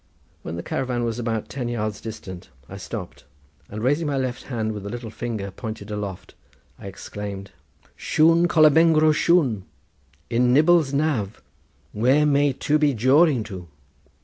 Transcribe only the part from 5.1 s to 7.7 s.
finger pointed aloft, I exclaimed: